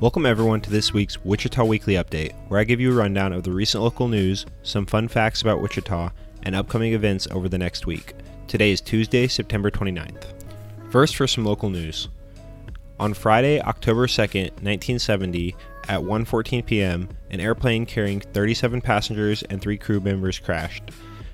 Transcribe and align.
Welcome 0.00 0.24
everyone 0.24 0.62
to 0.62 0.70
this 0.70 0.94
week's 0.94 1.22
Wichita 1.26 1.62
Weekly 1.62 1.92
Update, 1.92 2.32
where 2.48 2.58
I 2.58 2.64
give 2.64 2.80
you 2.80 2.90
a 2.90 2.94
rundown 2.94 3.34
of 3.34 3.42
the 3.42 3.52
recent 3.52 3.84
local 3.84 4.08
news, 4.08 4.46
some 4.62 4.86
fun 4.86 5.08
facts 5.08 5.42
about 5.42 5.60
Wichita, 5.60 6.10
and 6.42 6.54
upcoming 6.54 6.94
events 6.94 7.28
over 7.30 7.50
the 7.50 7.58
next 7.58 7.84
week. 7.84 8.14
Today 8.48 8.70
is 8.70 8.80
Tuesday, 8.80 9.28
September 9.28 9.70
29th. 9.70 10.24
First, 10.90 11.16
for 11.16 11.26
some 11.26 11.44
local 11.44 11.68
news. 11.68 12.08
On 12.98 13.12
Friday, 13.12 13.60
October 13.60 14.06
2nd, 14.06 14.52
1970, 14.62 15.54
at 15.90 16.00
1:14 16.00 16.64
p.m., 16.64 17.06
an 17.30 17.40
airplane 17.40 17.84
carrying 17.84 18.20
37 18.20 18.80
passengers 18.80 19.42
and 19.50 19.60
3 19.60 19.76
crew 19.76 20.00
members 20.00 20.38
crashed. 20.38 20.84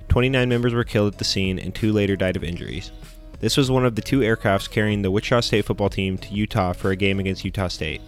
29 0.09 0.48
members 0.48 0.75
were 0.75 0.83
killed 0.83 1.12
at 1.12 1.19
the 1.20 1.25
scene 1.25 1.61
and 1.61 1.73
2 1.73 1.92
later 1.92 2.17
died 2.17 2.34
of 2.34 2.42
injuries. 2.42 2.91
This 3.39 3.56
was 3.56 3.70
one 3.70 3.87
of 3.87 3.95
the 3.95 4.03
two 4.03 4.20
aircrafts 4.20 4.69
carrying 4.69 5.03
the 5.03 5.11
Wichita 5.12 5.42
State 5.42 5.67
football 5.67 5.89
team 5.89 6.19
to 6.19 6.34
Utah 6.34 6.73
for 6.73 6.91
a 6.91 6.97
game 6.97 7.20
against 7.20 7.45
Utah 7.45 7.69
State. 7.69 8.01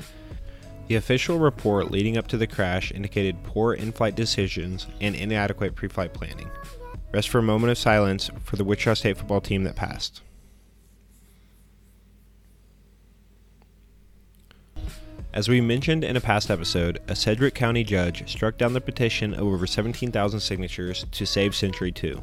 The 0.88 0.95
official 0.95 1.38
report 1.38 1.91
leading 1.91 2.16
up 2.16 2.27
to 2.28 2.38
the 2.38 2.47
crash 2.47 2.91
indicated 2.92 3.45
poor 3.45 3.74
in 3.74 3.92
flight 3.92 4.15
decisions 4.15 4.87
and 5.02 5.14
inadequate 5.14 5.74
pre 5.74 5.88
flight 5.88 6.14
planning. 6.14 6.51
Rest 7.12 7.28
for 7.28 7.38
a 7.38 7.42
moment 7.42 7.70
of 7.70 7.77
silence 7.77 8.30
for 8.42 8.56
the 8.56 8.64
Wichita 8.64 8.95
State 8.95 9.19
football 9.19 9.42
team 9.42 9.64
that 9.64 9.77
passed. 9.77 10.23
As 15.34 15.47
we 15.47 15.61
mentioned 15.61 16.05
in 16.05 16.17
a 16.17 16.22
past 16.22 16.50
episode, 16.50 17.00
a 17.06 17.14
Sedgwick 17.14 17.55
County 17.55 17.84
judge 17.84 18.30
struck 18.30 18.56
down 18.56 18.73
the 18.73 18.80
petition 18.80 19.34
of 19.34 19.41
over 19.41 19.67
17,000 19.67 20.41
signatures 20.41 21.05
to 21.12 21.27
save 21.27 21.55
Century 21.55 21.92
2. 21.92 22.20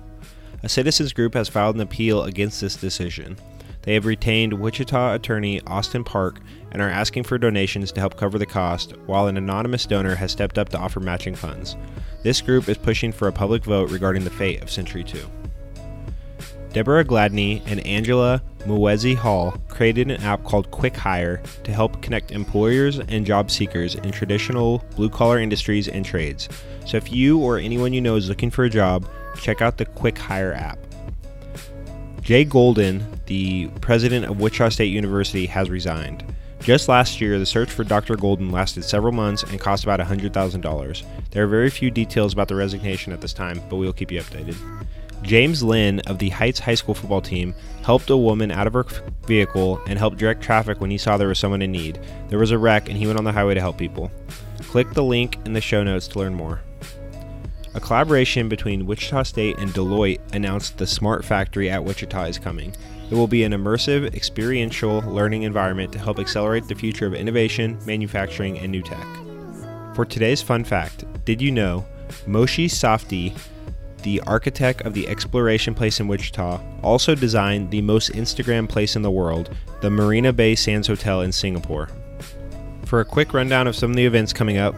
A 0.64 0.70
citizens 0.70 1.14
group 1.14 1.36
has 1.36 1.48
filed 1.48 1.76
an 1.76 1.82
appeal 1.82 2.24
against 2.24 2.62
this 2.62 2.76
decision. 2.76 3.38
They 3.86 3.94
have 3.94 4.06
retained 4.06 4.54
Wichita 4.54 5.14
attorney 5.14 5.62
Austin 5.62 6.04
Park 6.04 6.40
and 6.72 6.82
are 6.82 6.90
asking 6.90 7.24
for 7.24 7.38
donations 7.38 7.92
to 7.92 8.00
help 8.00 8.18
cover 8.18 8.38
the 8.38 8.46
cost, 8.46 8.98
while 9.06 9.28
an 9.28 9.38
anonymous 9.38 9.86
donor 9.86 10.16
has 10.16 10.32
stepped 10.32 10.58
up 10.58 10.70
to 10.70 10.78
offer 10.78 11.00
matching 11.00 11.36
funds. 11.36 11.78
This 12.24 12.42
group 12.42 12.68
is 12.68 12.78
pushing 12.78 13.12
for 13.12 13.28
a 13.28 13.32
public 13.32 13.64
vote 13.64 13.92
regarding 13.92 14.24
the 14.24 14.32
fate 14.32 14.62
of 14.64 14.72
Century 14.72 15.04
2. 15.04 15.20
Deborah 16.74 17.06
Gladney 17.06 17.62
and 17.68 17.80
Angela 17.86 18.42
Muezi 18.66 19.16
Hall 19.16 19.56
created 19.70 20.12
an 20.12 20.22
app 20.24 20.44
called 20.44 20.72
Quick 20.72 20.98
Hire 20.98 21.42
to 21.64 21.72
help 21.72 22.02
connect 22.02 22.32
employers 22.32 23.00
and 23.00 23.26
job 23.26 23.50
seekers 23.50 23.96
in 23.96 24.12
traditional 24.12 24.84
blue 24.96 25.10
collar 25.10 25.40
industries 25.40 25.88
and 25.88 26.04
trades. 26.04 26.50
So 26.86 26.98
if 26.98 27.14
you 27.14 27.40
or 27.40 27.60
anyone 27.60 27.94
you 27.94 28.02
know 28.02 28.16
is 28.16 28.28
looking 28.28 28.52
for 28.52 28.66
a 28.66 28.70
job, 28.70 29.08
check 29.40 29.62
out 29.62 29.78
the 29.78 29.86
Quick 29.86 30.18
Hire 30.18 30.54
app. 30.54 30.80
Jay 32.22 32.44
Golden, 32.44 33.06
the 33.26 33.68
president 33.82 34.26
of 34.26 34.40
Wichita 34.40 34.70
State 34.70 34.92
University, 34.92 35.46
has 35.46 35.70
resigned. 35.70 36.24
Just 36.60 36.90
last 36.90 37.22
year, 37.22 37.38
the 37.38 37.46
search 37.46 37.70
for 37.70 37.84
Dr. 37.84 38.16
Golden 38.16 38.52
lasted 38.52 38.84
several 38.84 39.14
months 39.14 39.44
and 39.44 39.60
cost 39.60 39.84
about 39.84 40.00
$100,000. 40.00 41.04
There 41.32 41.44
are 41.44 41.48
very 41.48 41.70
few 41.70 41.92
details 41.92 42.34
about 42.34 42.48
the 42.48 42.56
resignation 42.56 43.14
at 43.14 43.22
this 43.22 43.34
time, 43.34 43.62
but 43.70 43.76
we 43.76 43.86
will 43.86 43.94
keep 43.94 44.12
you 44.12 44.20
updated. 44.20 44.58
James 45.22 45.64
Lynn 45.64 46.00
of 46.02 46.20
the 46.20 46.30
Heights 46.30 46.60
High 46.60 46.76
School 46.76 46.94
football 46.94 47.22
team 47.22 47.54
helped 47.84 48.10
a 48.10 48.18
woman 48.18 48.52
out 48.52 48.68
of 48.68 48.74
her 48.74 48.86
vehicle 49.26 49.82
and 49.88 49.98
helped 49.98 50.18
direct 50.18 50.42
traffic 50.42 50.80
when 50.80 50.92
he 50.92 50.98
saw 50.98 51.18
there 51.18 51.28
was 51.28 51.40
someone 51.40 51.62
in 51.62 51.72
need. 51.72 52.00
There 52.30 52.40
was 52.40 52.52
a 52.52 52.58
wreck 52.58 52.90
and 52.90 52.98
he 52.98 53.08
went 53.08 53.18
on 53.18 53.26
the 53.26 53.32
highway 53.32 53.56
to 53.56 53.62
help 53.62 53.78
people. 53.78 54.12
Click 54.64 54.92
the 54.94 55.04
link 55.04 55.38
in 55.46 55.54
the 55.54 55.62
show 55.62 55.84
notes 55.84 56.08
to 56.10 56.20
learn 56.20 56.36
more. 56.36 56.62
A 57.76 57.80
collaboration 57.80 58.48
between 58.48 58.86
Wichita 58.86 59.24
State 59.24 59.58
and 59.58 59.70
Deloitte 59.72 60.22
announced 60.34 60.78
the 60.78 60.88
Smart 60.88 61.26
Factory 61.26 61.70
at 61.70 61.84
Wichita 61.84 62.24
is 62.24 62.40
coming. 62.40 62.74
It 63.12 63.16
will 63.16 63.28
be 63.28 63.44
an 63.44 63.52
immersive, 63.52 64.16
experiential 64.16 65.02
learning 65.02 65.44
environment 65.44 65.92
to 65.92 66.00
help 66.00 66.18
accelerate 66.18 66.68
the 66.68 66.74
future 66.74 67.06
of 67.06 67.14
innovation, 67.14 67.78
manufacturing, 67.86 68.58
and 68.60 68.72
new 68.72 68.82
tech. 68.82 69.06
For 69.94 70.06
today's 70.06 70.42
fun 70.42 70.64
fact, 70.64 71.04
did 71.26 71.42
you 71.42 71.52
know 71.52 71.86
Moshe 72.26 72.66
Safdie 72.66 73.38
the 74.06 74.22
architect 74.22 74.82
of 74.82 74.94
the 74.94 75.08
exploration 75.08 75.74
place 75.74 76.00
in 76.00 76.08
Wichita, 76.08 76.62
also 76.84 77.16
designed 77.16 77.72
the 77.72 77.82
most 77.82 78.12
Instagram 78.12 78.70
place 78.70 78.96
in 78.96 79.02
the 79.02 79.10
world, 79.10 79.50
the 79.82 79.90
Marina 79.90 80.32
Bay 80.32 80.54
Sands 80.54 80.88
Hotel 80.88 81.22
in 81.22 81.32
Singapore. 81.32 81.90
For 82.86 83.00
a 83.00 83.06
quick 83.06 83.34
rundown 83.34 83.66
of 83.66 83.76
some 83.76 83.90
of 83.90 83.96
the 83.96 84.06
events 84.06 84.32
coming 84.32 84.58
up, 84.58 84.76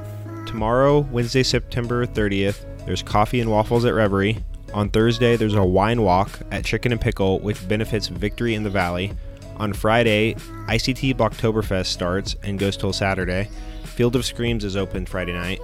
tomorrow, 0.48 1.00
Wednesday, 1.12 1.44
September 1.44 2.08
30th, 2.08 2.64
there's 2.88 3.04
coffee 3.04 3.42
and 3.42 3.52
waffles 3.52 3.84
at 3.84 3.94
Reverie. 3.94 4.44
On 4.74 4.90
Thursday, 4.90 5.36
there's 5.36 5.54
a 5.54 5.64
wine 5.64 6.02
walk 6.02 6.40
at 6.52 6.64
Chicken 6.64 6.94
and 6.94 7.02
Pickle, 7.02 7.40
which 7.40 7.68
benefits 7.68 8.08
Victory 8.08 8.56
in 8.56 8.64
the 8.64 8.70
Valley. 8.70 9.12
On 9.58 9.74
Friday, 9.74 10.36
ICT 10.68 11.16
Blocktoberfest 11.16 11.88
starts 11.88 12.38
and 12.44 12.58
goes 12.58 12.78
till 12.78 12.94
Saturday. 12.94 13.50
Field 13.84 14.16
of 14.16 14.24
Screams 14.24 14.64
is 14.64 14.78
open 14.78 15.06
Friday 15.06 15.34
night. 15.34 15.60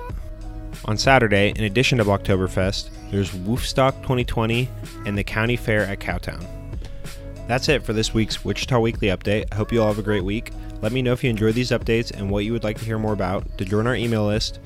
On 0.86 0.98
Saturday, 0.98 1.54
in 1.56 1.64
addition 1.64 1.98
to 2.00 2.04
Blocktoberfest, 2.04 2.90
there's 3.10 3.32
Woofstock 3.32 3.94
2020 4.02 4.68
and 5.06 5.18
the 5.18 5.24
County 5.24 5.56
Fair 5.56 5.84
at 5.84 6.00
Cowtown. 6.00 6.46
That's 7.48 7.70
it 7.70 7.84
for 7.84 7.94
this 7.94 8.14
week's 8.14 8.44
Wichita 8.44 8.80
Weekly 8.80 9.08
Update. 9.08 9.46
I 9.52 9.56
hope 9.56 9.72
you 9.72 9.82
all 9.82 9.88
have 9.88 10.00
a 10.00 10.04
great 10.04 10.26
week. 10.26 10.52
Let 10.82 10.92
me 10.92 11.02
know 11.02 11.14
if 11.14 11.24
you 11.24 11.30
enjoyed 11.30 11.56
these 11.56 11.72
updates 11.72 12.12
and 12.12 12.30
what 12.30 12.44
you 12.44 12.52
would 12.52 12.66
like 12.66 12.80
to 12.80 12.86
hear 12.86 13.00
more 13.00 13.14
about. 13.14 13.58
To 13.60 13.64
join 13.64 13.88
our 13.88 13.96
email 13.96 14.26
list, 14.26 14.60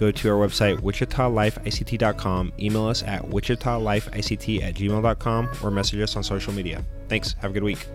go 0.00 0.10
to 0.10 0.30
our 0.30 0.48
website, 0.48 0.78
wichitalifeict.com, 0.78 2.52
email 2.58 2.86
us 2.86 3.02
at 3.02 3.22
wichitalifeict 3.26 4.62
at 4.62 4.74
gmail.com, 4.74 5.50
or 5.62 5.70
message 5.70 6.00
us 6.00 6.16
on 6.16 6.24
social 6.24 6.52
media. 6.54 6.82
Thanks. 7.08 7.34
Have 7.34 7.50
a 7.50 7.54
good 7.54 7.64
week. 7.64 7.86